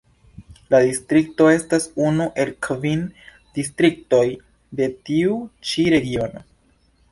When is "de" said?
4.81-4.91